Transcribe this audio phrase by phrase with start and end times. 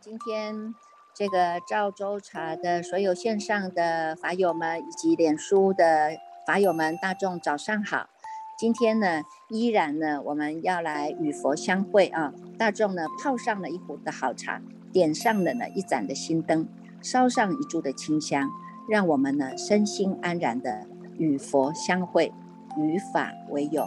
[0.00, 0.74] 今天
[1.12, 8.08] 这个赵州茶的所有线上的法友们，以及脸书的法友们，大众早上好。
[8.56, 12.32] 今天呢，依然呢，我们要来与佛相会啊。
[12.56, 14.60] 大众呢，泡上了一壶的好茶，
[14.92, 16.68] 点上了呢一盏的心灯，
[17.02, 18.48] 烧上一柱的清香，
[18.88, 20.86] 让我们呢身心安然的
[21.16, 22.32] 与佛相会，
[22.76, 23.84] 与法为友，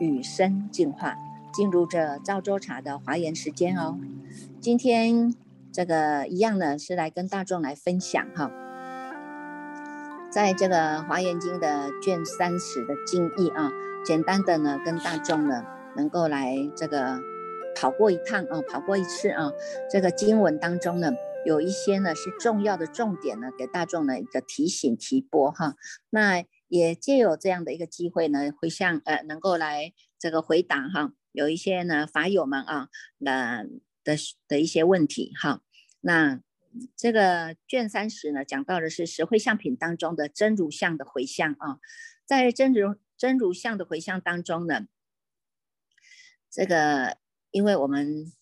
[0.00, 1.16] 与生进化，
[1.52, 3.98] 进入这赵州茶的华严时间哦。
[4.58, 5.34] 今天。
[5.72, 8.50] 这个一样呢，是来跟大众来分享哈，
[10.28, 10.74] 在这个
[11.06, 13.70] 《华严经》的卷三十的经义啊，
[14.04, 15.64] 简单的呢，跟大众呢
[15.96, 17.20] 能够来这个
[17.76, 19.52] 跑过一趟啊，跑过一次啊，
[19.88, 21.12] 这个经文当中呢，
[21.46, 25.76] 有一些呢是重要的重点呢，给大众的一个提醒提拨哈。
[26.10, 33.64] 那也借有这样的一个机会呢，会向呃能够来这个回答哈，有一些呢法友们啊，那。
[34.02, 34.16] 的
[34.48, 35.60] 的一些问题哈，
[36.00, 36.40] 那
[36.96, 41.78] 这个卷三十呢，讲到的是十会相品当中的真如相的回向啊，
[42.24, 44.86] 在真如真如相的回向当中呢，
[46.50, 47.18] 这个
[47.50, 48.32] 因为我们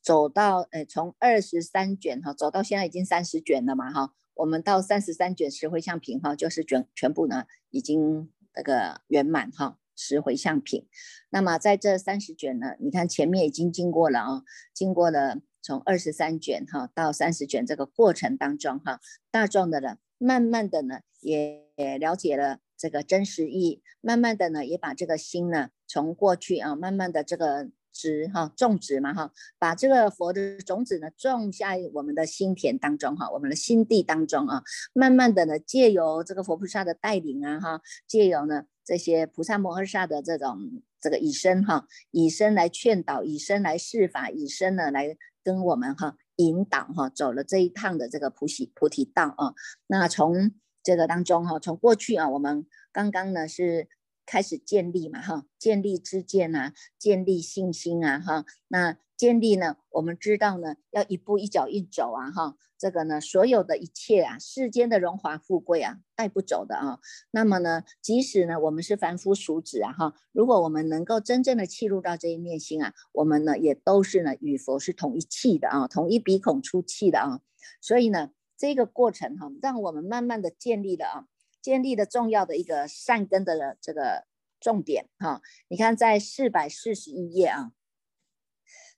[0.00, 9.78] 走到呃从二十三卷哈走到现在已经三十卷了嘛哈，我们到三十三卷十会相品哈，就是卷全部呢已经那个圆满哈。
[9.98, 10.86] 十回向品，
[11.30, 14.42] 那么在这三十卷呢，你看前面已经经过了啊，
[14.74, 19.00] 经过了从二十三卷哈到三十卷这个过程当中哈，
[19.32, 21.66] 大众的人慢慢的呢也
[21.98, 38.66] 了解了这个真实意，慢慢的呢也把这个心呢从过去啊慢慢的这个植哈种植嘛哈，把这个佛的种子呢种下我们的心田当中哈，我们的心地当中啊，慢慢的呢借由这个佛菩萨的带领啊哈，借由呢。
[38.86, 49.54] 这些菩萨摩诃萨的这种这个以身哈，以身来劝导，以身来示法，以身呢来跟我们哈引导哈，走了这一趟的这个菩提菩提道啊。
[49.86, 50.50] 那从
[50.82, 53.88] 这个当中哈，从过去啊，我们刚刚呢是
[54.26, 58.98] 开始建立嘛哈，建立知见啊，建立信心啊哈，那。
[59.16, 66.98] 建立呢，我们知道呢，要一步一脚印走啊，哈，这个呢，所有的一切啊，世间的荣华富贵啊，带不走的啊。
[67.30, 77.40] 那么呢，即使呢，我们是凡夫俗子啊，哈，如果我们能够真正的契入到这一念心啊，我们呢，也都是呢，与佛是同一气的啊，同一鼻孔出气的啊。
[77.80, 81.24] 所以呢，这个过程哈，让我们慢慢的建立了啊，
[81.66, 84.24] 建立的重要的一个善根的这个
[84.60, 85.42] 重点哈。
[85.66, 87.72] 你看，在四百四十一页啊。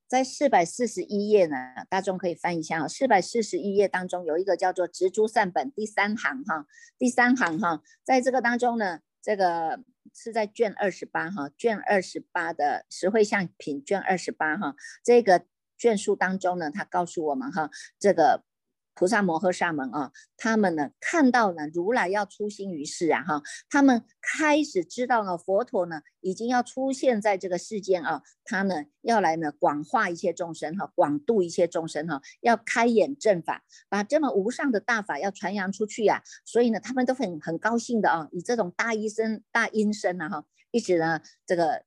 [0.07, 1.57] 在四百四十一页呢，
[1.89, 2.87] 大众可以翻一下啊。
[2.87, 6.67] 四百四十一页当中有一个叫做“植株善本”第三行哈，
[6.99, 9.83] 第三行哈，在这个当中呢，这个
[10.15, 15.47] 是在卷二十八哈，卷二十八的实惠相品卷二十八哈，这个
[15.79, 18.45] 卷数当中呢，他告诉我们哈，这个。
[18.99, 41.85] 菩萨摩诃萨们啊，他们呢看到了如来要出心于世啊，哈，他们开始知道了佛陀呢已经要出现在这个世间啊，他呢要来呢广化一切众生哈，广度一切众生哈，要开眼正法，把这么无上的大法要传扬出去呀，所以呢他们都很很高兴的啊，以这种大医生大音声啊哈，一直呢这个。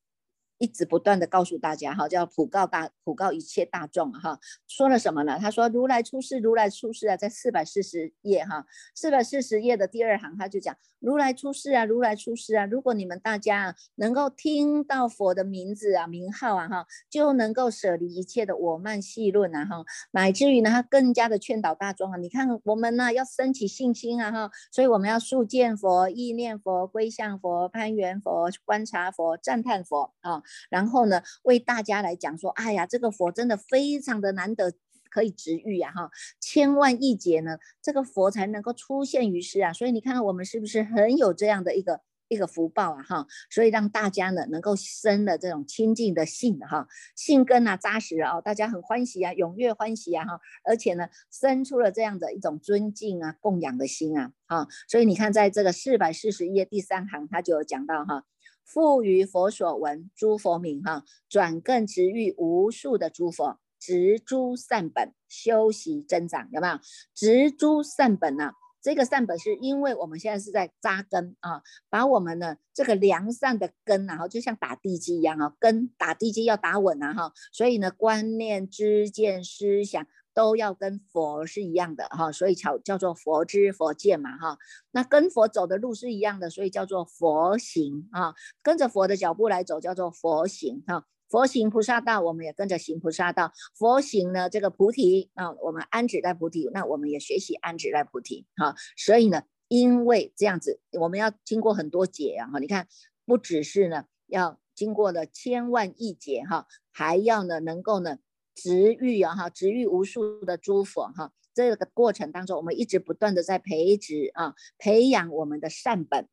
[0.62, 5.40] 一直不断的告诉大家哈，叫普告大普告一切大众哈，说了什么呢？
[5.40, 30.44] 他说如来出世，如来出世啊，在四百四十页哈，四百四十页的第二行他就讲如来出世啊，如来出世啊，如果你们大家能够听到佛的名字啊名号啊哈，就能够舍离一切的我慢细论啊哈，乃至于呢他更加的劝导大众啊，你看我们呢要升起信心啊哈，所以我们要速见佛、意念佛、归向佛、攀缘佛、观察佛、赞叹佛啊。
[30.70, 34.74] 然后呢，为大家来讲说，哎呀，这个佛真的非常的难得，
[35.10, 58.24] 可以治愈呀，哈，千万亿劫呢，这个佛才能够出现于世啊，所以你看看我们是不是很有这样的一个一个福报啊，哈，所以让大家呢能够生了这种清净的性哈，性根啊扎实啊，大家很欢喜啊，踊跃欢喜啊，哈，而且呢生出了这样的一种尊敬啊、供养的心啊，哈，所以你看在这个四百四十页第三行，他就有讲到哈。
[58.64, 66.80] 复于佛所闻，诸佛名哈，转更直遇无数的诸佛，植诸善本，修习增长，有没有？
[67.14, 68.52] 植诸善本呢？
[68.84, 80.08] 这个善本是因为我们现在是在扎根啊，把我们的这个良善的根啊，就像打地基一样啊，根打地基要打稳啊哈，所以呢，观念、知见、思想。
[80.34, 84.58] 都要跟佛是一样的哈，所以叫叫做佛知佛见嘛哈。
[84.92, 88.34] 那跟佛走的路是一样的，所以叫做佛行啊。
[88.62, 91.06] 跟着佛的脚步来走，叫做佛行哈。
[91.30, 93.54] 佛行菩萨道，我们也跟着行菩萨道。
[93.74, 98.76] 佛行呢，这个菩提啊，我们安止在菩提，那我们也学习安止在菩提哈。
[98.98, 102.60] 所以呢，因为这样子，我们要经过很多劫啊哈。
[102.60, 102.88] 你看，
[103.26, 108.18] 不只是呢要经过了千万亿劫哈，还要呢能够呢
[108.56, 111.34] 植育啊哈，植育无数的诸佛哈。
[111.54, 116.28] 这个过程当中，我们一直不断的在培植啊，培养我们的善本。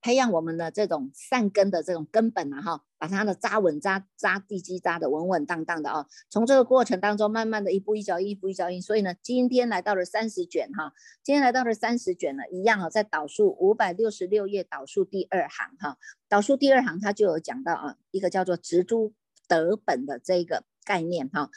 [0.00, 6.06] 培养我们的这种善根的这种根本啊，哈，把它的扎稳扎扎地基扎的稳稳当当的啊。
[6.28, 8.82] 从这个过程当中，慢慢的一步一脚印，一步一脚印。
[8.82, 10.92] 所以呢，今天来到了三十卷哈，
[11.22, 15.96] 今天来到了三十卷呢，一样啊，在导数五百六十六页导数第二行哈，
[16.28, 19.14] 导数第二行它就有讲到啊，一个叫做植诸
[19.48, 21.50] 得本的这个概念哈。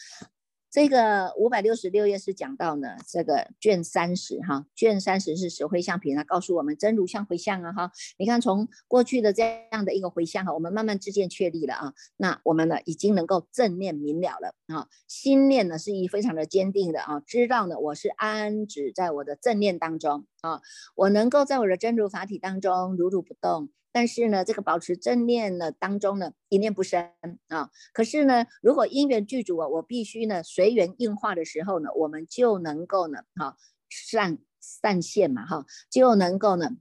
[0.70, 7.92] 这个五百六十六页是讲到呢，这个卷三十哈，卷三十是十回向品，它告诉我们真如相回向啊哈。
[8.18, 20.62] 你看从过去的这样的一个回向哈，我们慢慢自见确立了啊，那我们呢已经能够正念明了了啊，心念呢是一非常的坚定的啊，知道呢我是安止在我的正念当中啊，
[20.96, 23.70] 我能够在我的真如法体当中如如不动。
[23.98, 27.10] 但是呢，这个保持正念呢当中呢，一念不生
[27.48, 27.72] 啊。
[27.94, 33.58] 可是呢，如果因缘具足啊，我必须呢随缘应化的时候呢，我们就能够呢，哈
[33.90, 36.78] 善善现嘛，哈就能够呢，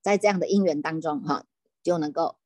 [0.00, 1.44] 在这样的因缘当中哈，
[1.82, 2.38] 就能够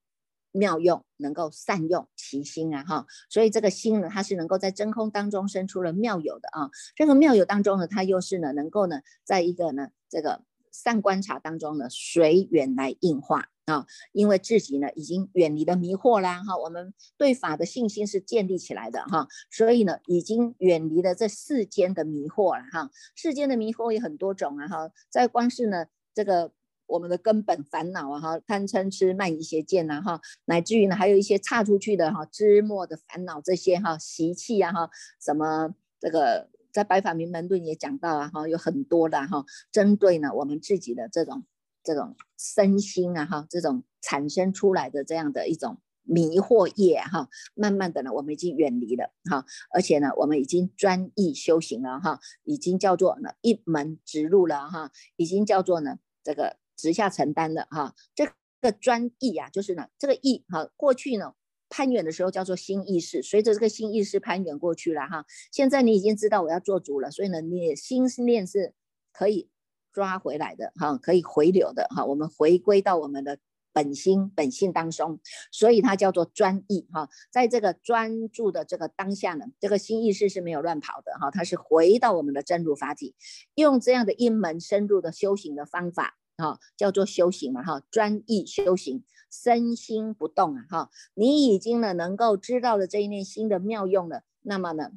[0.50, 3.06] 妙用，能够善用其心啊，哈。
[3.31, 6.70] 所以这个心呢，它是能够在真空当中生出了妙有的啊。
[6.96, 10.43] 这个妙有当中呢，它又是呢，能够呢，在一个呢，这个。
[10.84, 22.90] 善观察当中呢，随缘来应化啊，因为自己呢已经远离了迷惑啦哈，我们对法的信心是建立起来的哈，所以呢已经远离了这世间的迷惑了哈。
[23.16, 26.52] 世间的迷惑有很多种啊哈，在光是呢这个
[26.86, 34.88] 我们的根本烦恼啊哈，贪嗔痴慢疑邪见呐哈，乃至于呢还有一些差出去的哈枝末的烦恼这些哈习气啊哈，
[35.20, 36.48] 什么这个。
[36.73, 41.44] 在《白法明门论》也讲到啊，哈，有很多的哈，针对呢我们自己的这种
[41.82, 58.31] 这种身心啊，哈，这种产生出来的这样的一种迷惑业哈，慢慢的呢，我们已经远离了哈，而且呢，我们已经专一修行了哈，已经叫做呢一门直入了哈，已经叫做呢这个直下承担了哈，这
[58.61, 61.35] 个专一啊，就是呢这个意哈，过去呢。
[61.70, 65.25] 攀援的时候叫做新意识，随着这个新意识攀援过去了哈。
[65.53, 68.73] 现在你已经知道我要做主了，所以呢，你心念是
[69.12, 69.49] 可以
[69.93, 72.05] 抓回来的哈，可以回流的哈。
[72.05, 73.38] 我们回归到我们的
[73.73, 75.20] 本心本性当中，
[75.53, 77.09] 所以它叫做专意哈。
[77.31, 83.15] 在这个专注的这个当下呢，这个新意识是没有乱跑的哈，它是回到我们的真如法体，
[83.55, 89.05] 用这样的一门深入的修行的方法哈，叫做修行嘛哈，专意修行。
[89.31, 94.93] 身心不动啊，哈，你已经呢能够知道了这一念心的妙用了，那么呢，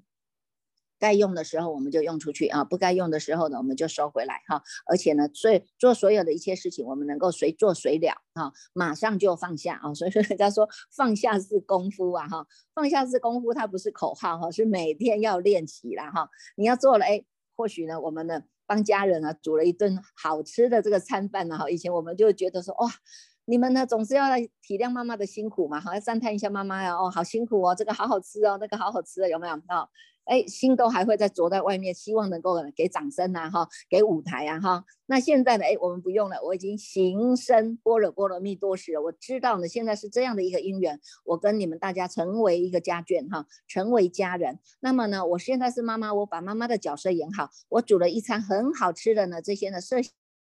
[0.97, 4.63] 该用的时候我们就用出去啊，不该用的时候呢我们就收回来哈。
[4.85, 9.93] 而且呢，所以做所有的一切事情，我们能够随做随了啊，马上就放下啊。
[9.93, 16.29] 所以说人家说放下是功夫啊，哈，放下是功夫，它不是口号哈，是每天要练习啦哈。
[16.55, 17.25] 你要做了哎，
[17.57, 22.89] 或许呢，我们呢帮家人啊煮了一顿好吃的这个餐饭呢哈，以前我们就觉得说哇。
[23.45, 29.55] 你们呢，总是要来体谅妈妈的辛苦嘛，好要赞叹一下妈妈呀，哦，好辛苦哦，这个好好吃哦，那个好好吃，有没有？
[29.67, 29.89] 哦，
[30.25, 34.85] 哎，心都还会在坐在外面，希望能够给掌声呐，哈，给舞台啊，哈。
[35.07, 44.59] 那现在呢，哎，我们不用了，我已经行深般若波罗蜜多时了，我知道呢，现在是这样的一个因缘，我跟你们大家成为一个家眷哈，成为家人。
[44.79, 49.97] 那么呢，我现在是妈妈，我把妈妈的角色演好，我煮了一餐很好吃的呢，这些呢，色。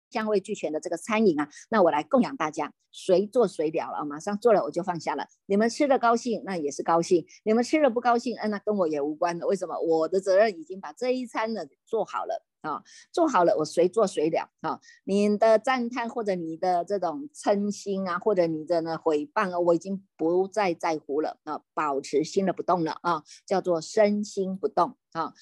[0.09, 5.27] 香味俱全的这个餐饮啊，那我来供养大家，随做随了了，马上做了我就放下了。
[5.45, 9.47] 你们吃的高兴，那也是高兴；你们吃了不高兴，嗯，那跟我也无关的。
[9.47, 9.79] 为什么？
[9.79, 14.79] 我的责任已经把这一餐呢做好了啊，做好了，我随做随了啊。
[15.03, 25.33] 你的赞叹或者你的这种称心啊，或者你的呢毁谤啊，我已经不再在乎了啊，保持心的不动了啊，叫做身心不动啊。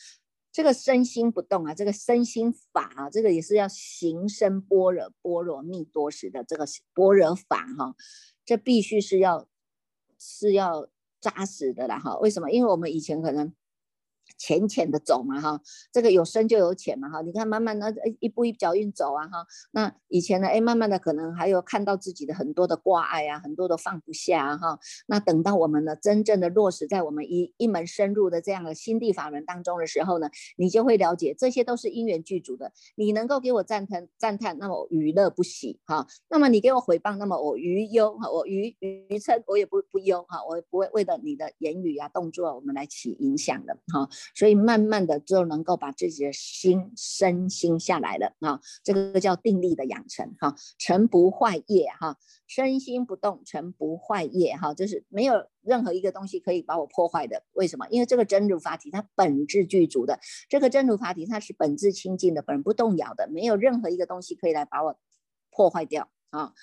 [0.58, 7.96] 这个身心不动啊，这个身心法啊，这个也是要行深般若波罗蜜多时的这个般若法哈，
[8.44, 9.48] 这必须是要
[10.18, 10.90] 是要
[11.22, 12.18] 扎实的啦哈。
[12.18, 12.50] 为什么？
[12.50, 13.54] 因为我们以前可能
[14.38, 44.08] 浅浅的走嘛哈，这个有深就有浅嘛哈，你看慢慢的一步一脚印走啊哈，那以前呢哎慢慢的可能还有看到自己的很多的挂碍啊，很多的放不下哈，那等到我们呢真正的落实在我们一一门深入的这样的心地法门当中的时候呢，你就会了解这些都是因缘具足的，你能够给我赞叹赞叹，那么我娱乐不喜哈，那么你给我回谤，那么我于忧哈，我于于嗔我也不不忧哈，我不会为了你的言语啊动作我们来起影响的哈。
[44.36, 52.18] 所以慢慢的就能够把自己的心身心下来了啊，这个叫定力的养成哈，成不坏业哈，
[52.48, 57.44] 身心不动成不坏业哈，就是没有任何一个东西可以把我破坏的。
[57.54, 57.88] 为什么？
[57.90, 60.20] 因为这个真如法体它本质具足的，
[60.50, 64.98] 这个真如法体它是本质清净的，本不动摇的，没有任何一个东西可以来把我
[65.52, 66.54] 破坏掉啊。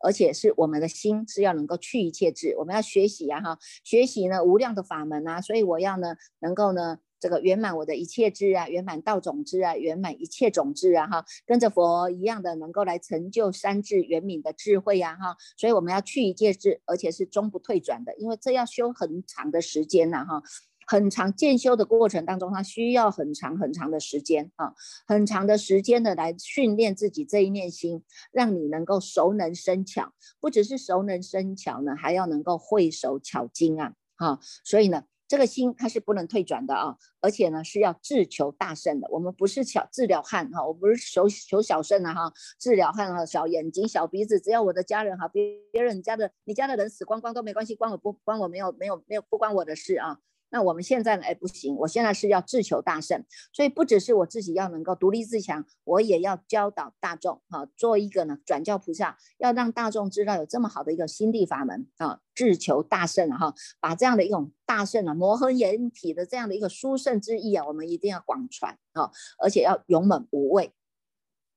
[0.00, 6.98] 而且是我们的心是要能够去一切智，我们要学习呀哈，学习呢无量的法门啊，所以我要呢能够呢。
[7.20, 20.42] 这个圆满我的一切智啊，圆满道种智啊，圆满一切种智啊，哈，跟着佛一样的，能够来成就三智圆满的智慧呀，哈，所以我们要去一切智，而且是终不退转的，因为这要修很长的时间呐，哈，
[20.86, 24.74] 很长渐修的过程当中，它需要很长很长的时间啊，
[25.06, 35.02] 很长的时间的来训练自己这一念心，让你能够熟能生巧，不只是熟能生巧呢，还要能够会手巧精啊，哈，所以呢。
[35.28, 39.06] 这个心它是不能退转的啊，而且呢是要自求大胜的。
[39.10, 50.18] 我们不是小治疗汉哈，我不是求求小圣的哈，治疗汉哈，小眼睛小鼻子，只要我的家人哈，别别人家的你家的人死光光都没关系，关我不关我没有没有没有不关我的事啊。
[50.50, 51.22] 那我们现在呢？
[51.22, 70.72] 哎，不行，我现在是要自求大圣，所以不只是我自己要能够独立自强，我也要教导大众，哈，做一个呢转教菩萨，要让大众知道有这么好的一个心地法门啊，自求大圣哈，把这样的一种大圣啊，摩诃眼体的这样的一个殊胜之意啊，我们一定要广传啊，而且要勇猛无畏，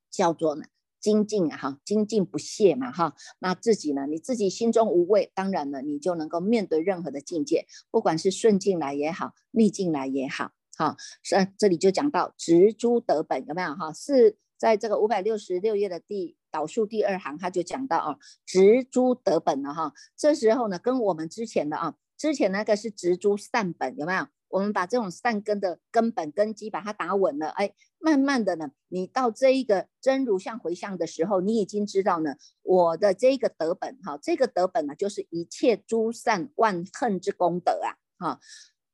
[0.10, 0.66] 叫做呢。
[1.02, 4.06] 精进啊哈，精进不懈嘛哈，那自己呢？
[4.08, 10.96] 你自己心中无畏，当然了，你就能够面对任何的境界，不管是顺境来也好，逆境来也好，哈。
[11.24, 13.92] 是这里就讲到植株得本，有没有哈？
[13.92, 19.94] 是在这个五百六十六页的第导数第二行，他就讲到啊，植株得本了哈。
[20.16, 24.28] 这时候呢，跟我们之前的啊，之前那个是植株善本，有没有？
[24.52, 38.40] 我们把这种善根的根本根基把它打稳了，哎，慢慢的呢，你到这一个真如相回向的时候，你已经知道呢，我的这个德本哈，这个德本呢，就是一切诸善万恨之功德啊，哈，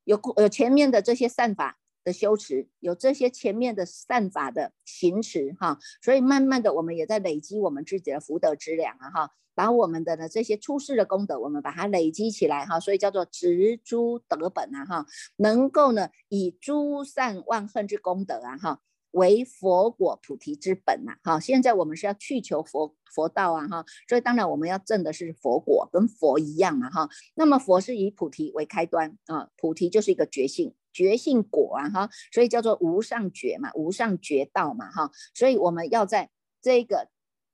[0.04, 9.32] 有有前面的这些善法的修持，有这些前面的善法的行持哈，所以慢慢的我们也在累积我们自己的福德之量啊，哈。
[9.58, 15.06] 把我们的呢这些出世的功德，我们把它累积起来哈，所以叫做植诸德本啊哈，
[15.38, 21.40] 能够呢以诸善万恨之功德啊哈，为佛果菩提之本呐哈。
[21.40, 27.10] 现在我们是要去求佛佛道啊哈，所以当然我们要证的是佛果，跟佛一样嘛哈。
[27.34, 35.12] 那么佛是以菩提为开端啊，菩提就是一个觉性，觉性果啊哈，所以叫做无上觉嘛，无上觉道嘛哈。
[35.36, 37.10] 所以我们要在这个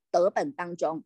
[0.10, 1.04] 德本当中。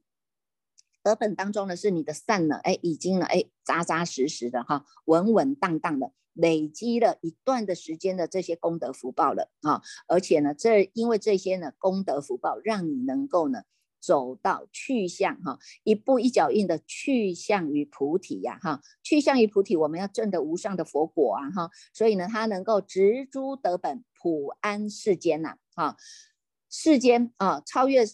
[1.04, 13.64] 德本当中呢，是你的善呢，哎，已经呢，哎，扎扎实实的哈，稳稳当当的累积了一段的时间的这些功德福报了啊，而且呢，这因为这些呢功德福报，让你能够呢
[14.08, 25.98] 走到去向哈，一步一脚印的去向于菩提呀哈，去向于菩提，我们要证得无上的佛果啊哈，所以呢，它能够植诸德本，普安世间呐啊，
[26.70, 28.06] 世间啊，超越。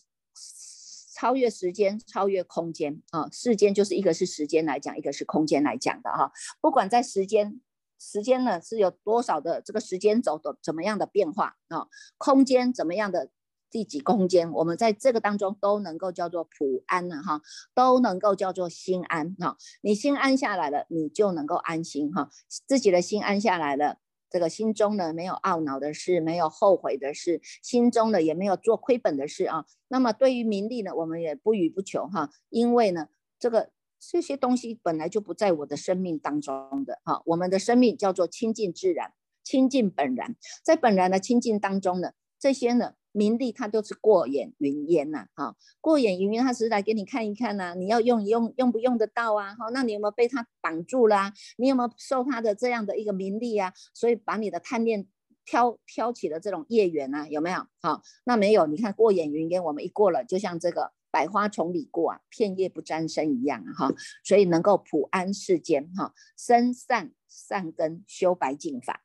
[1.16, 3.30] 超越时间，超越空间啊！
[3.32, 6.32] 世间就是一个是时间来讲，一个是空间来讲的哈。
[6.60, 7.62] 不管在时间，
[8.00, 11.88] 时间呢是有多少的这个时间轴的怎么样的变化啊？
[12.18, 13.30] 空间怎么样的
[13.74, 17.42] 第几空间，我们在这个当中都能够叫做普安了哈，
[17.74, 19.58] 都能够叫做心安哈。
[19.82, 22.30] 你心安下来了，你就能够安心哈，
[22.68, 23.98] 自己的心安下来了。
[24.30, 29.66] 这个心中呢没有懊恼的事，没有后悔的事，心中呢也没有做亏本的事啊。
[29.88, 33.08] 那么对于名利呢，我们也不予不求哈，因为呢
[33.40, 37.24] 这个这些东西本来就不在我的生命当中的哈。
[37.26, 39.14] 我们的生命叫做清净自然，
[39.44, 42.94] 清净本然，在本然的清净当中呢，这些呢。
[43.14, 49.56] 名利它都是过眼云烟呐，哈，过眼云烟，它只是来给你看一看呐，你要用用用不用得到啊？
[49.56, 51.32] 哈，那你有没有被它绑住啦？
[51.58, 53.72] 你有没有受它的这样的一个名利啊？
[53.94, 55.08] 所以把你的贪念
[55.46, 57.28] 挑挑起了这种业缘啊？
[57.30, 57.66] 有没有？
[57.80, 69.04] 好，那没有，你看过眼云烟，我们一过了，就像这个百花丛里过啊，片叶不沾身一样啊，哈，所以能够普安世间哈，生善善根修白净法。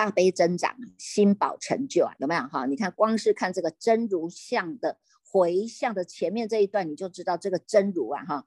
[0.00, 2.64] 大悲增长，心宝成就啊，有没有哈？
[2.64, 4.96] 你看，光是看这个真如相的
[5.30, 8.46] 回向的前面这一段，你就知道这个真如啊哈，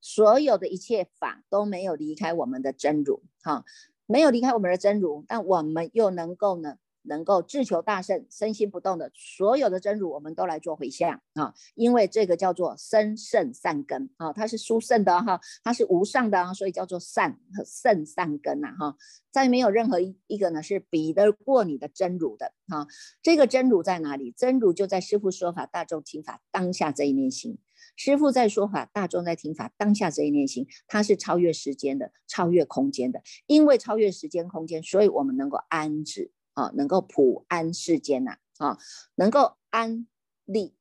[0.00, 3.66] 所有的一切法都没有离开我们的真如哈，
[4.06, 6.78] 没有离开我们的真如，但我们又能够呢？
[7.04, 11.54] 能够自求大圣，身心不动的所有的真如，我们都来做回向啊！
[11.74, 18.96] 因为这个叫做生胜善根啊，它是殊胜的哈，它是无上的啊，所以叫做善和胜善根呐哈。
[19.30, 22.86] 再没有任何一一个呢是比得过你的真如的哈。
[23.22, 24.32] 这个真如在哪里？
[24.36, 27.58] 真如就在师父说法，大众听法当下这一念心。
[27.96, 33.22] 师父在说法，大众在听法，当下这一念心，它是超越时间的，超越空间的。
[33.46, 36.32] 因为超越时间空间，所以我们能够安止。
[36.54, 38.78] 啊，能够普安世间呐，啊，
[39.16, 40.06] 能够安
[40.44, 40.74] 利，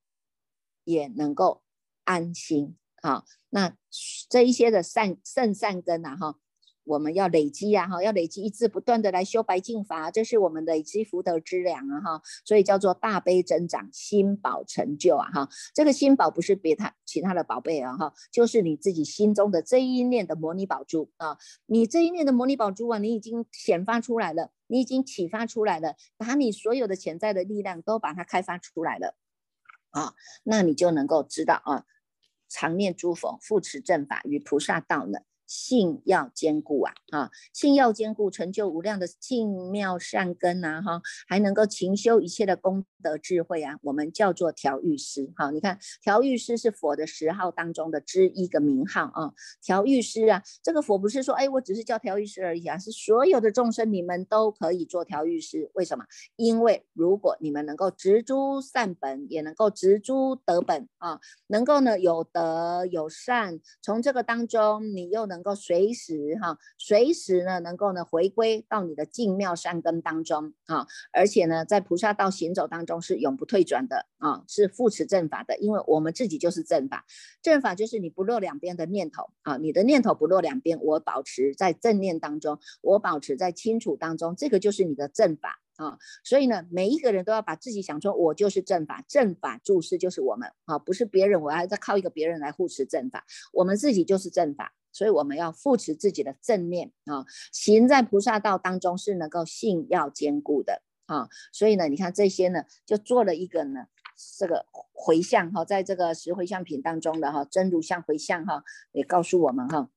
[0.86, 1.64] 也能够
[2.06, 3.26] 安心啊。
[3.50, 3.76] 那
[4.30, 6.40] 这一些的善圣善根呐，哈。
[6.86, 21.38] 我们要累积呀，哈，要累积一直不断的来修白净法，这是我们累积福德之粮啊，哈，所以叫做大悲增长，心宝成就啊，哈，这个心宝不是别他其他的宝贝啊，哈，就是你自己心中的这一念的摩尼宝珠啊，
[21.68, 29.16] 你这一念的摩尼宝珠啊，你已经显发出来了，你已经启发出来了，把你所有的潜在的力量都把它开发出来了，
[29.92, 30.14] 啊，
[30.44, 31.86] 那你就能够知道啊，
[32.50, 35.20] 常念诸佛护持正法与菩萨道呢。
[35.46, 56.06] 性要坚固啊，啊，性要坚固，成就无量的净妙善根呐，哈，还能够勤修一切的功德智慧啊，我们叫做调御师，哈，你看调御师是佛的十号当中的之一个名号啊，调御师啊，这个佛不是说，哎，我只是叫调御师而已啊，是所有的众生你们都可以做调御师，为什么？
[56.38, 65.33] 因为如果你们能够植诸善本，也能够植诸德本啊，能够呢有德有善，从这个当中你又能。
[65.34, 77.04] 能够随时哈，随时呢，能够呢回归到你的净妙善根当中啊，而且呢，在菩萨道行走当中是永不退转的啊，是扶持正法的，因为我们自己就是正法，
[77.42, 94.74] 正法就是你不落两边的念头啊，你的念头不落两边，我保持在正念当中，我保持在清楚当中，这个就是你的正法啊，所以呢，每一个人都要把自己想说，我就是正法，正法注释就是我们啊，不是别人，我还在靠一个别人来护持正法，我们自己就是正法。
[94.94, 101.28] 所以我们要扶持自己的正念啊，行在菩萨道当中是能够信要坚固的啊。
[101.52, 103.88] 所以呢，你看这些呢，就做了一个呢，
[104.38, 109.90] 这个回向哈，在这个十回向品当中的哈，真如相回向哈，也告诉我们哈。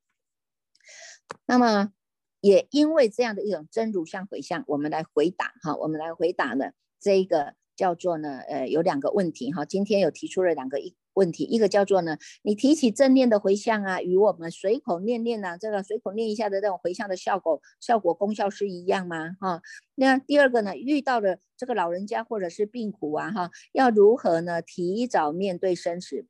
[1.44, 1.92] 那么
[2.40, 10.96] 也因为这样的一种真如相回向，我们来回答哈，我们来回答呢这一个叫做呢，呃，有两个问题哈，今天有提出了两个一。
[11.16, 19.34] 问题一个叫做呢，你提起正念的回向啊，与我们随口念念呐，这个随口念一下的这种回向的效果、效果功效是一样吗？
[19.40, 19.62] 哈，
[19.94, 24.60] 那第二个呢，遇到了这个老人家或者是病苦啊，哈，要如何呢？
[24.60, 26.26] 提早面对生死，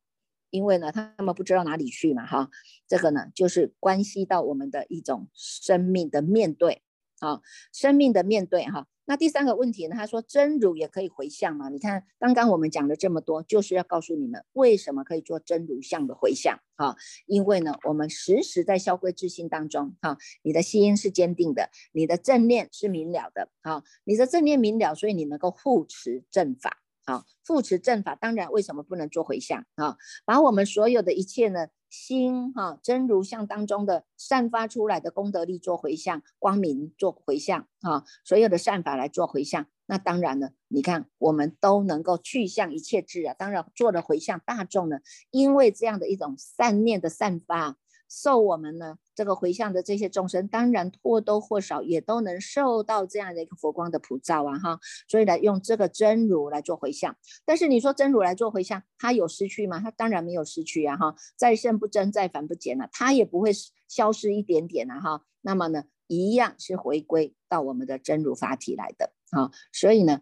[0.51, 2.49] 因为呢，他们不知道哪里去嘛，哈，
[2.87, 6.81] 这个呢，就是关系到我们的一种生命的面对，
[7.19, 7.41] 啊，
[7.73, 8.87] 生命的面对，哈。
[9.09, 9.95] 那第三个问题呢？
[9.95, 11.69] 他说真如也可以回向嘛？
[11.69, 16.97] 你看刚刚我们讲了这么多，就是要告诉你们为什么可以做真如相的回向啊？
[17.25, 28.13] 因为呢，我们时时在消规自心当中哈，你的心是坚定的，你的正念是明了的哈，你的正念明了，所以你能够护持正法啊，护持正法。
[28.15, 29.97] 当然，为什么不能做回向啊？
[30.23, 31.67] 把我们所有的一切呢？
[31.89, 39.67] 心哈真如相当中的散发出来的功德力做回向，光明做回向啊，所有的善法来做回向。
[39.85, 43.33] 那当然了，你看我们都能够去向一切智啊。
[43.33, 44.99] 当然做了回向，大众呢，
[45.31, 47.77] 因为这样的一种善念的散发。
[48.09, 57.17] 受我们呢这个回向的这些众生，当然或多或少也都能受到这样的一个佛光的普照啊哈，所以呢用这个真如来做回向。
[57.43, 59.79] 但是你说真如来做回向，它有失去吗？
[59.79, 63.49] 它当然没有失去啊哈，再胜不增，再凡不减啊，它也不会
[63.87, 65.23] 消失一点点啊哈。
[65.41, 70.21] 那么呢，一样是回归到我们的真如法体来的啊，所以呢。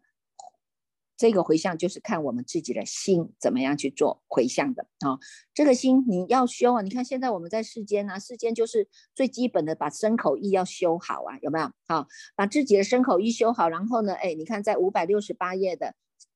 [1.18, 5.18] 这个回向就是看我们自己的心怎么样去做回向的啊。
[5.54, 11.72] 这个心你要修啊，你看现在我们在世间啊，世间就是最基本的把身口意要修好啊，有没有？
[11.88, 15.96] 好，把自己的身口意修好，然后呢，哎，你看在五百六十八页的。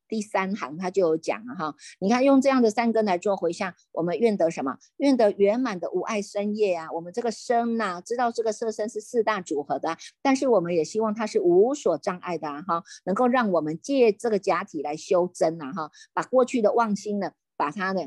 [0.09, 4.75] 第三行他就有讲了哈，你看用这样的三根来做回向，我们愿得什么？
[4.97, 6.91] 愿得圆满的无碍身业啊！
[6.91, 18.01] 我们这个身呐，知道这个色身是四大组合的，但是我们也希望它是无所障碍的哈，能够让我们借这个假体来修真呐哈，把过去的妄心呢，把它呢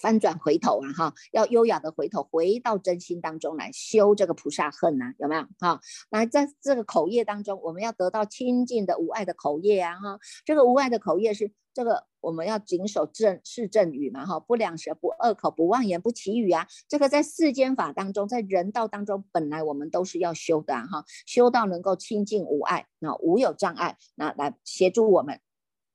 [0.00, 5.80] 翻转回头啊哈，要优雅的回头，回到真心当中来修这个菩萨恨呐，有没有哈？
[6.10, 25.40] 那在这个口业当中，我们要得到清净的无爱的口业啊哈，这个无爱的口业是这个我们要谨守正是正语嘛哈，不两舌不恶口不妄言不绮语啊，这个在世间法当中，在人道当中，本来我们都是要修的哈，修到能够清净无爱，那无有障碍，那来协助我们。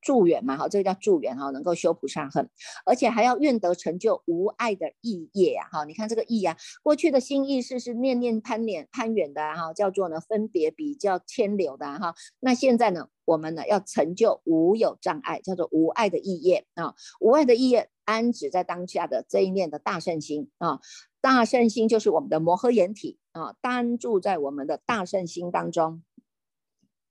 [0.00, 2.48] 助缘嘛，哈，这个叫助缘哈，能够修菩萨恨，
[2.84, 20.80] 而且还要愿得成就无爱的意业呀，哈，你看这个意呀，过去的心意识是念念攀连攀远的哈，叫做呢分别比较牵流的哈，那现在呢，我们呢要成就无有障碍，叫做无爱的意业啊，无爱的意业安止在当下的这一念的大圣心啊，
[21.20, 26.02] 大圣心就是我们的摩诃眼体啊，单住在我们的大圣心当中。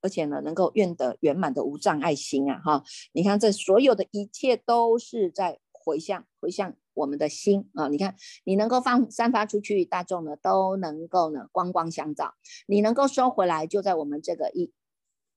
[0.08, 2.82] 而且呢，能够愿得圆满的无障碍心啊，哈！
[3.12, 7.88] 你看这所有的一切都是在回向，回向我们的心啊！
[7.88, 12.32] 你看，你能够放散发出去，大众呢都能够呢光光相照；
[12.66, 14.72] 你能够收回来，就在我们这个一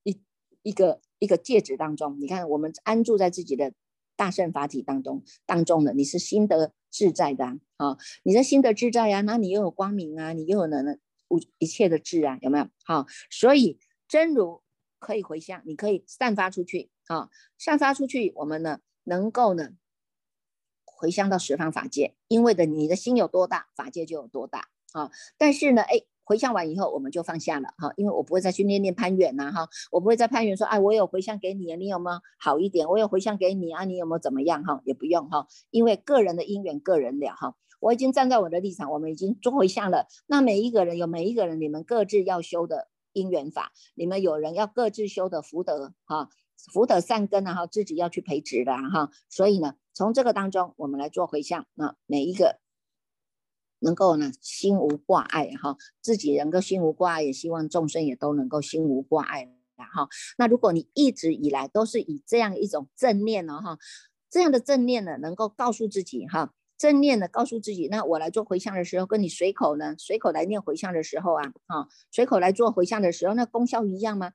[0.04, 0.18] 一
[0.62, 2.16] 一个一个戒指当中。
[2.18, 3.74] 你看，我们安住在自己的
[4.16, 7.44] 大圣法体当中当中的，你是心得自在的
[7.76, 7.98] 啊！
[8.22, 12.66] 你的心得自在呀，那你又有光明啊，你又有能无一切的智啊，有没有？
[12.86, 13.78] 好，所以。
[14.12, 14.60] 真如
[14.98, 19.70] 可以回向，你可以散发出去啊，散发出去，我们呢能够呢
[20.84, 25.10] 回向到十方法界，因为的你的心有多大，法界就有多大啊。
[25.38, 32.86] 但是呢，哎，回向完以后我们就放下了哈，因为我不会再去念念攀缘呐哈，我不会再攀缘说，哎，我有回向给你，你有没有好一点？
[32.86, 34.82] 我有回向给你啊，你有没有怎么样哈？
[34.84, 37.56] 也不用哈，因为个人的因缘个人了哈。
[37.80, 40.06] 我已经站在我的立场，我们已经做回向了。
[40.26, 42.91] 那每一个人有每一个人你们各自要修的。
[43.12, 46.28] 因缘法，你们有人要各自修的福德哈，
[46.72, 52.60] 福德善根啊哈，自己要去培植的哈，所以呢，从这个当中我们来做回向啊，每一个
[53.78, 60.08] 能够呢心无挂碍哈，自己能够心无挂碍，也希望众生也都能够心无挂碍哈。
[60.38, 63.78] 那如果你一直以来都是以这样一种正念呢哈，
[64.30, 66.54] 这样的正念呢，能够告诉自己哈。
[66.82, 74.32] 正念的告诉自己，那我来做回向的时候，跟你随口呢，随口来念回向的时候啊，啊，随口来做回向的时候，那功效一样吗？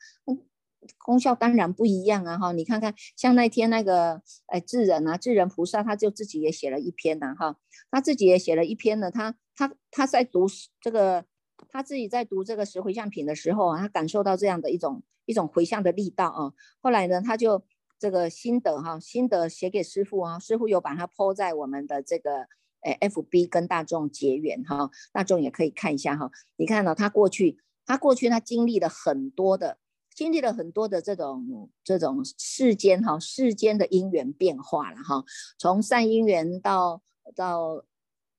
[0.97, 7.57] 功效当然不一样啊，哈，你看看，像那天那个，哎，智人啊，智人菩萨，他就自己也写了一篇呢，哈，
[7.91, 10.47] 他自己也写了一篇呢，他他他在读
[10.79, 11.25] 这个，
[11.67, 17.65] 他自己在读这个十回向品的时候啊，他感受到这样的一种一种回向的力道啊，后来呢，他就。
[17.99, 22.47] 这个心得哈，心得写给师傅啊，师傅有把它抛在我们的这个
[22.81, 26.29] 诶 F B 跟大众结缘哈，大众也可以看一下哈。
[26.57, 29.77] 你看到他过去，他过去他经历了很多的，
[30.13, 35.23] 经历了很多的这种这种世间哈，世间的因缘变化了哈，
[35.57, 37.01] 从善因缘到
[37.35, 37.83] 到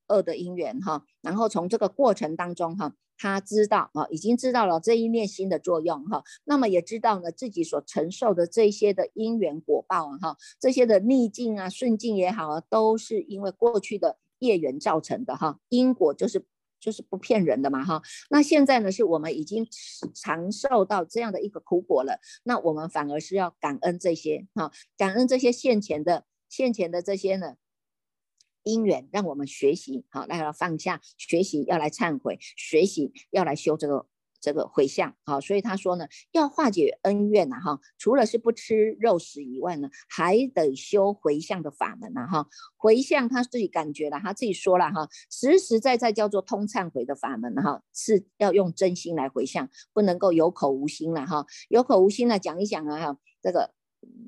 [0.07, 2.95] 恶的因缘哈，然后从这个过程当中哈。
[3.19, 16.47] 他知道啊，已经知道了这一念心的作用哈，那么也知道呢自己所承受的这些的因缘果报啊哈，这些的逆境啊顺境也好啊，都是因为过去的业缘造成的哈，因果就是
[16.79, 18.01] 就是不骗人的嘛哈。
[18.31, 19.67] 那现在呢是我们已经
[20.15, 27.57] 尝受到这样的一个苦果了，那我们反而是要感恩这些哈，感恩这些现前的现前的这些呢。
[28.69, 34.07] 因缘让我们学习，好，那要放下，学习要来忏悔，学习要来修这个
[34.41, 53.73] 这个回向，好，所以他说呢，要化解恩怨呐，哈，除了是不吃肉食以外呢，还得修回向的法门呐，哈，回向他自己感觉了，他自己说了哈，实实在在叫做通忏悔的法门哈，是要用真心来回向，不能够有口无心了哈，有口无心了讲一讲啊哈，这个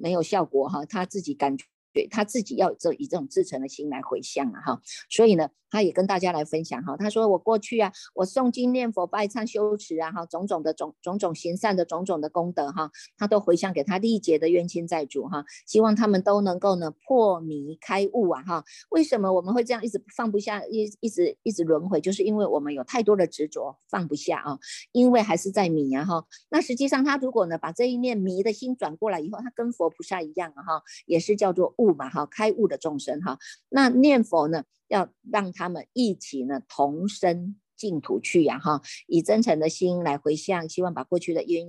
[0.01, 1.67] 没有效果哈，他自己感觉。
[1.93, 6.97] 对他自己要这以这种至诚的心来回向啊哈，所以呢，他也跟大家来分享哈。
[6.97, 18.65] 他说我过去啊，我诵经念佛拜忏修持啊哈，种种的种种种行善的种种的功德哈，他都回向给他历劫的冤亲债主哈，希望他们都能够呢破迷开悟啊哈。
[18.91, 24.59] 为什么我们会这样一直放不下，一一直一直轮回，就是因为我们有太多的执着放不下啊，
[24.93, 26.25] 因为还是在迷啊哈。
[26.51, 31.75] 那实际上他如果呢把这一念迷的心转过来以后，他跟佛菩萨一样啊哈，也是叫做。
[31.81, 33.39] 悟嘛哈，开悟的众生哈，
[33.71, 41.67] 那念佛呢，要让他们一起呢同生净土去呀哈，以真诚的心来回向，希望把过去的冤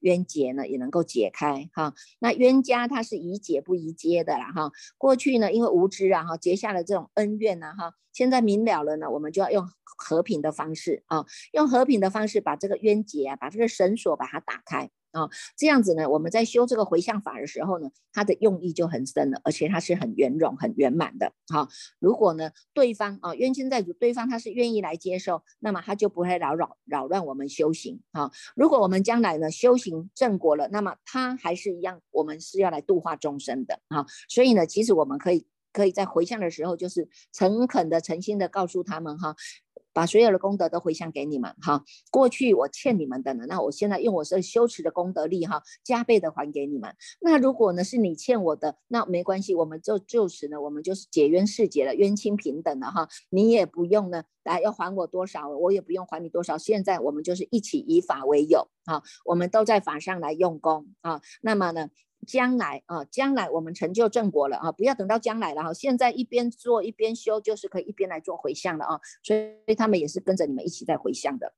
[0.00, 1.94] 冤结呢也能够解开哈。
[2.18, 14.90] 那冤家他是宜解不宜结的啦哈，过去呢因为无知啊哈，结下了这种恩怨呐哈，现在明了了呢，我们就要用和平的方式啊，用和平的方式把这个冤结啊，把这个绳索把它打开。
[15.12, 21.32] 啊，这样子呢，我们在修这个回向法的时候呢，它的用意就很深了，而且它是很圆融、很圆满的。
[21.48, 28.00] 哈，如果呢，对方啊冤亲债主，对方他是愿意来接受，那么他就不会扰扰扰乱我们修行。
[28.12, 33.80] 哈，如果我们将来呢修行正果了，那么他还是一样，我们是要来度化众生的。
[33.88, 39.36] 哈，所以呢，其实我们可以可以在回向的时候，就是诚恳的、诚心的告诉他们哈。
[39.92, 46.94] 把所有的功德都回向给你们哈，过去我欠你们的呢，那我现在用我这修持的功德力哈，加倍的还给你们。
[47.20, 53.08] 那如果呢是你欠我的，那没关系，我们就就此呢，我们就是解冤释结了，冤亲平等了哈。
[53.30, 56.56] 你也不用呢来要还我多少，我也不用还你多少。
[56.56, 61.20] 现在我们就是一起以法为友啊，我们都在法上来用功啊。
[61.42, 61.88] 那么呢？
[62.26, 71.54] 将来啊，将来我们成就正果了啊，不要等到将来了哈，现在一边做一边修，就是可以一边来做回向了啊，所以他们也是跟着你们一起在回向的。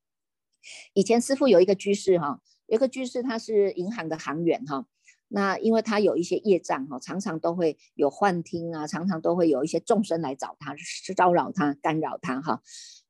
[0.94, 4.86] 以前师傅有一个居士哈，有个居士他是银行的行员哈，
[5.28, 12.62] 那因为他有一些业障哈，常常都会有幻听啊，常常都会有一些众生来找他，是骚扰他、干扰他哈。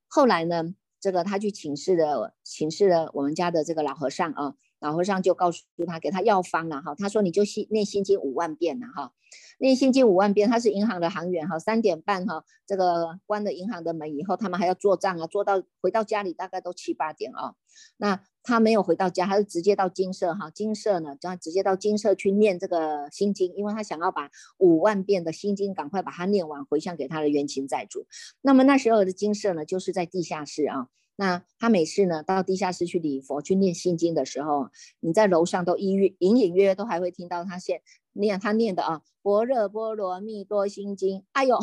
[0.09, 4.57] 后来呢，这个他去请示了，请示了我们家的这个老和尚啊。
[4.85, 6.95] 老和尚就告诉他，给他药方了哈。
[6.95, 9.15] 他说你就心念心经五万遍了哈，
[9.59, 10.51] 念心经五万遍。
[10.51, 17.55] 他是银行的行员哈，三点半哈，这个关了银行的门以后，他们还要做账啊，做到回到家里大概都七八点啊。
[17.97, 28.07] 那他没有回到家，他是直接到金舍哈，金舍呢，就直接到金舍去念这个心经，因为他想要把五万遍的心经赶快把它念完，回向给他的冤亲债主。
[28.43, 30.89] 那么那时候的金舍呢，就是在地下室啊。
[31.17, 34.69] 那他每次呢到地下室去礼佛去念心经的时候，
[35.01, 41.57] 你在楼上都隐约隐隐约约都还会听到他现念他念的啊，般若波罗蜜多心经，哎呦，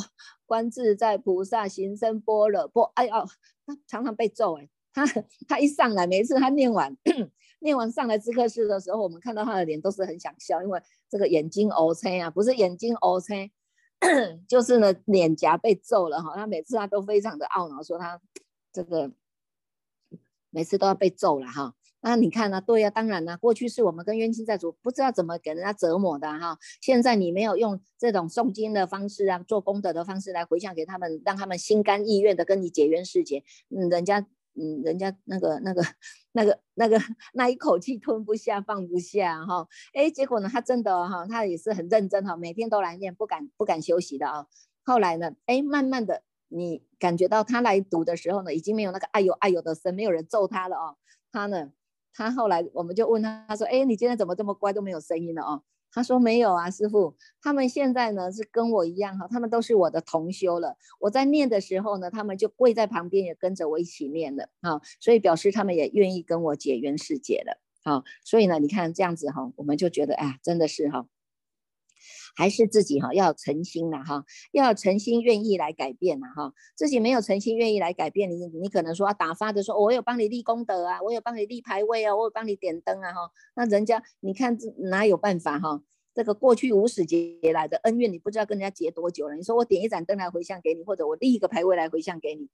[0.46, 3.12] 观自在菩萨行深般若波，哎呦，
[3.66, 5.06] 他常常被揍哎，他
[5.48, 6.96] 他一上来，每一次他念完
[7.60, 13.52] 念完上来知客室的时候，我们看到他的脸都是很想笑，因为这个眼睛 O C 啊，不是眼睛 O C，
[14.48, 18.22] 就是呢脸颊被揍了哈，他每次他都非常的懊恼，说他
[18.72, 19.12] 这个。
[20.52, 22.62] 每次都要被揍了哈，那你看呢？
[22.62, 26.58] 对呀，当然啦，过去是我们跟冤亲债主不知道怎么给人家折磨的哈。
[26.82, 34.20] 现在你没有用这种诵经的方式啊，做功德的方式来回向给他们，让他们心甘意愿的跟你结冤释结，嗯，人家
[34.56, 35.82] 嗯，人家那个那个
[36.34, 37.00] 那个那个
[37.34, 39.68] 那一口气吞不下放不下哈。
[39.94, 44.48] 哎，结果呢，他真的哈，他也是很认真哈，每天都来念，不敢不敢休息的啊。
[44.84, 46.24] 后来呢，哎，慢慢的。
[46.54, 50.98] 你感觉到他来读的时候呢，已经没有那个哎呦哎呦的声，没有人揍他了哦。
[51.32, 51.72] 他呢，
[52.14, 60.76] 他后来我们就问他，他说：“哎，你今天怎么这么乖，都没有声音了哦？”他说：“没有啊，师傅，他们现在呢是跟我一样哈，他们都是我的同修了。
[61.00, 68.04] 我在念的时候呢，他们就跪在旁边，也跟着我一起念了啊，所以表示他们也愿意跟我解冤释结了啊。
[68.26, 71.08] 所以呢，你看这样子哈，我们就觉得哎，真的是哈。”
[72.36, 76.54] 还是自己哈要诚心了哈，要诚心愿意来改变了哈。
[76.76, 83.32] 自己没有诚心愿意来改变，你你可能说打发的说，我有帮你立功德啊，我有帮你立牌位啊，我有帮你点灯啊哈。
[83.56, 85.82] 那人家你看这哪有办法哈？
[86.14, 89.36] 这个过去无始劫来的恩怨，你不知道跟人家结多久了。
[89.36, 92.50] 你说我点一盏灯来回向给你，或者我立一个牌位来回向给你，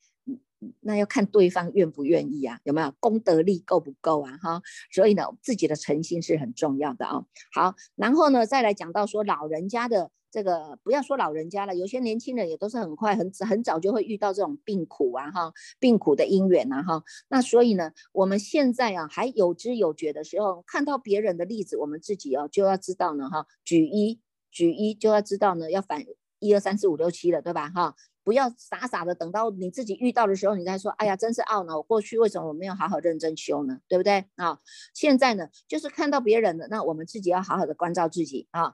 [0.81, 4.37] 那要看对方愿不愿意啊，有没有功德力够不够啊？
[4.41, 7.25] 哈，所以呢，自己的诚心是很重要的啊。
[7.53, 10.11] 好，然后呢，再来讲到说老人家的。
[10.29, 17.01] 这个不要说老人家了，有些年轻人也都是很快很很早就会遇到这种病苦啊哈，病苦的因缘呐哈。
[17.29, 24.19] 那所以呢，我们现在啊还有知有觉的时候，看到别人的例子，我们自己哦就要知道呢哈，举一
[24.51, 26.03] 举一就要知道呢，要反
[26.39, 27.95] 一二三四五六七了，对吧哈？
[28.27, 33.79] 不要傻傻的等到你自己遇到的时候，你再说，哎呀，真是懊恼，我过去为什么我没有好好认真修呢？
[33.87, 34.59] 对不对啊？
[34.93, 38.73] 现在呢，就是看到别人的，那我们自己要好好的关照自己啊。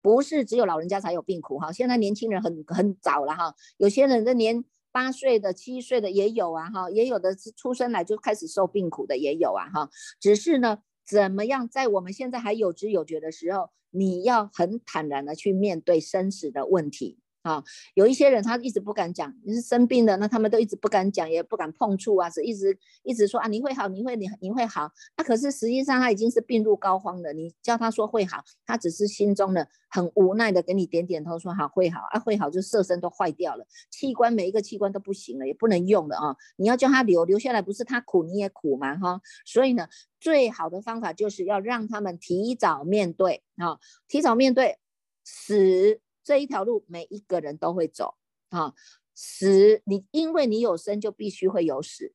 [0.00, 17.18] 不是只有老人家才有病苦哈，现在年轻人很很早了哈，有些人的年八岁的、七岁的也有啊哈，也有的是出生来就开始受病苦的也有啊哈，只是呢，怎么样在我们现在还有知有觉的时候，你要很坦然的去面对生死的问题。
[17.42, 17.62] 啊，
[17.94, 27.32] 有一些人他一直不敢讲，你是生病的，那他们都一直不敢讲，也不敢碰触啊，是一直一直说啊，你会好，你会你你会好，那可是实际上他已经是病入膏肓了。
[27.32, 36.36] 你叫他说会好，他只是心中的很无奈的给你点点头，说好会好啊，会好就色身都坏掉了，器官每一个器官都不行了，也不能用了啊。
[36.56, 39.20] 你要叫他留留下来，不是他苦你也苦嘛哈。
[39.46, 39.88] 所以呢，
[40.20, 44.78] 最好的方法就是要让他们提早面对啊，提早面对
[45.24, 46.00] 死。
[46.28, 48.16] 这一条路每一个人都会走
[48.50, 48.74] 啊，
[49.14, 52.12] 死你因为你有生就必须会有死，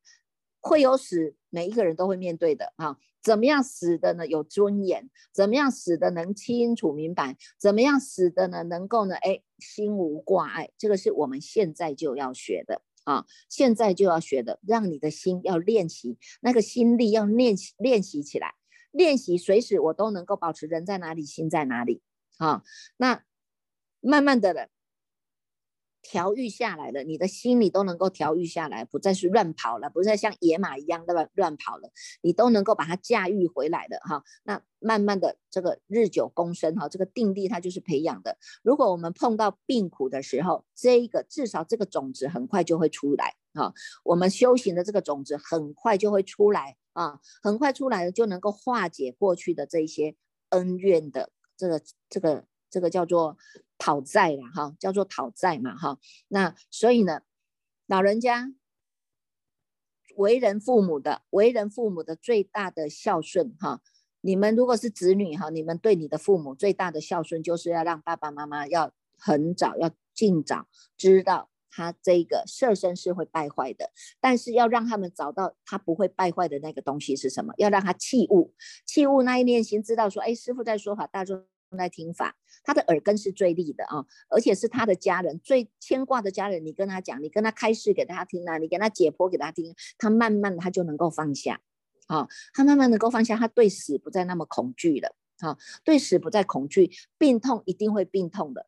[0.62, 2.98] 会有死，每一个人都会面对的啊。
[3.24, 4.28] 怎么样死的呢？
[4.28, 5.10] 有尊严？
[5.34, 7.36] 怎么样死的能清楚明白？
[7.58, 8.62] 怎么样死的呢？
[8.62, 9.16] 能够呢？
[9.16, 13.26] 哎，心无挂碍，这个是我们现在就要学的啊！
[13.50, 18.54] 现在就要学的，让你的心要练习，那个心力要练习练习起来，
[18.92, 22.04] 练习随时我都能够保持人在哪里，心在哪里
[22.38, 22.64] 啊？
[22.98, 23.24] 那
[24.04, 24.68] 慢慢的了。
[26.06, 31.90] 调育下来了，你的心里都能够调育下来，不再是乱跑了，不再像野马一样乱乱跑了，
[32.22, 34.22] 你都能够把它驾驭回来的哈。
[34.44, 38.38] 那慢慢的这个日久功深哈，这个定力它就是培养的。
[38.64, 43.74] 如果我们碰到病苦的时候，这一个至少这个种子很快就会出来哈。
[44.04, 50.18] 我们修行的这个种子很快就会出来啊，很快出来了就能够化解过去的这一些
[50.50, 52.44] 恩怨的这个这个。
[52.74, 53.38] 这个叫做
[53.84, 56.00] 讨债了哈，叫做讨债嘛哈。
[56.30, 57.20] 那所以呢，
[57.86, 58.54] 老人家
[60.16, 63.82] 为人父母的，为人父母的最大的孝顺哈。
[64.22, 70.66] 你们如果是子女哈，你们对你的父母最大的孝顺，就是要让爸爸妈妈要很早要尽早
[70.96, 73.92] 知道他这个色身是会败坏的，
[74.22, 78.54] 但是要让他们找到他不会败坏的那个东西是什么，要让他弃物，
[78.86, 81.44] 弃物那一念心知道说，哎，师傅在说法，大众。
[81.76, 86.66] 在听法，他的耳根是最利的啊，而且是他的家人最牵挂的家人。
[86.66, 91.60] 你跟他讲，你跟他开示给他听啊，你给他解剖给他听，他慢慢他就能够放下
[92.08, 98.66] 啊，他慢慢能够放下，他对死不再那么恐惧了啊，对死不再恐惧，病痛一定会病痛的。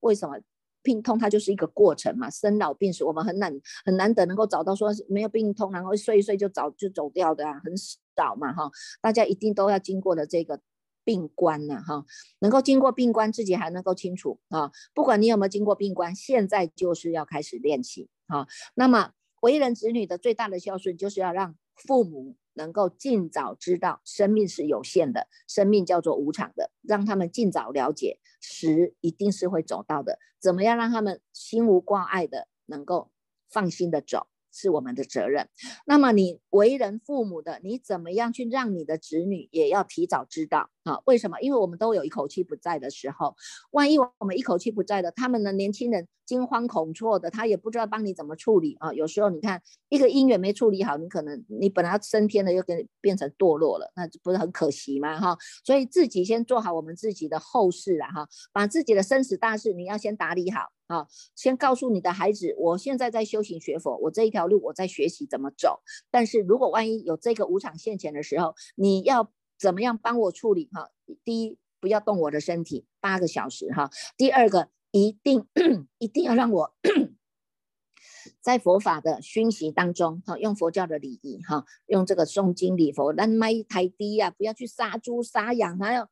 [0.00, 0.38] 为什么
[0.82, 3.52] 病痛它就是一个过程嘛，生老病死，我们很难
[3.84, 10.60] 很难得能够找到说没有病痛，然后睡一睡就早就走掉的啊，很少嘛哈，大家一定都要经过的这个。
[11.04, 11.82] 病关呢？
[11.86, 12.04] 哈，
[12.40, 14.70] 能够经过病关，自己还能够清楚啊。
[14.94, 18.46] 不管你有没有经过病关，现在就是要开始练习啊。
[18.74, 30.18] 那么，为人子女的最大的孝顺，就是要让父母能够尽早知道生命是有限的，生命叫做无常的，让他们尽早了解时一定是会走到的。
[30.40, 33.10] 怎么样让他们心无挂碍的，能够
[33.50, 34.26] 放心的走？
[34.54, 35.48] 是我们的责任。
[35.86, 41.00] 那么你为人父母的，你怎么样去让你的子女也要提早知道啊？
[41.06, 41.40] 为什么？
[41.40, 43.36] 因为我们都有一口气不在的时候，
[43.70, 48.92] 万一我们一口气不在的，他们的年轻人惊慌恐措的，他也不知道帮你怎么处理啊。
[48.92, 55.20] 有时候你看一个姻缘没处理好，你可能你本来升天的又给变成堕落了，那不是很可惜吗？
[55.20, 60.72] 哈，所以自己先做好我们自己的后事啊，哈，把自己的生死大事你要先打理好。
[60.88, 65.80] 啊，先告诉你的孩子，我现在在修行学佛，我这一条路我在学习怎么走。
[66.10, 69.32] 但是如果万一有这个无常现前的时候，你要
[69.62, 70.68] 怎么样帮我处理？
[70.72, 70.90] 哈，
[71.22, 73.88] 第一，不要动我的身体八个小时，哈。
[74.16, 75.46] 第二个，一定
[75.98, 76.74] 一定要让我
[78.42, 86.10] 在佛法的熏习当中，哈，用佛教的礼仪，哈，用这个诵经礼佛，那麦太低呀，不要去杀猪杀羊，还要。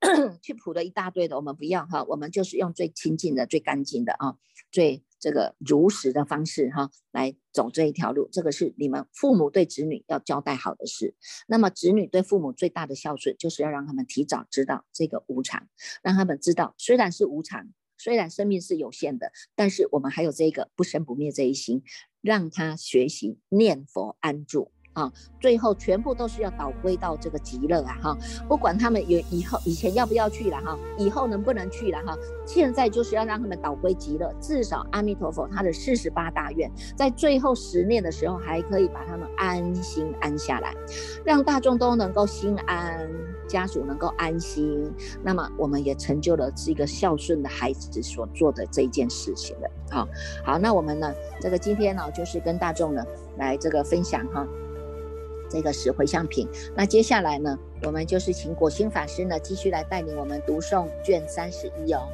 [0.42, 4.36] 去谱的一大堆的，我们不要哈，我们就是用最亲近的、最干净的啊，
[4.70, 8.28] 最这个如实的方式哈，来走这一条路。
[8.30, 11.16] 这个是你们父母对子女要交代好的事。
[11.48, 15.66] 那么子女对父母最大的孝顺，就是要让他们提早知道这个无常，
[16.02, 21.82] 让他们知道虽然是无常，虽然生命是有限的，但是我们还有这个不生不灭这一心，
[22.20, 24.70] 让他学习念佛安住。
[24.94, 27.96] 啊，最后全部都是要导归到这个极乐啊！
[28.02, 34.34] 哈，不管他们有以后以前要不要去了哈，以后能不能去了哈，现在就是要让他们导归极乐。
[34.40, 40.74] 至少阿弥陀佛他的四十八大愿，在最后十念的时候，还可以把他们安心安下来，
[41.24, 43.08] 让大众都能够心安，
[43.46, 44.92] 家属能够安心。
[45.22, 49.70] 那么我们也成就了这个孝顺的孩子所做的这一件事情了。
[49.90, 50.08] 好，
[50.44, 53.04] 好，那我们呢，这个今天呢，就是跟大众呢
[53.36, 54.44] 来这个分享哈。
[55.48, 56.48] 这个是回向品。
[56.76, 62.08] 那接下来呢，我们就是请果心法师呢继续来带领我们读诵卷三十一哦。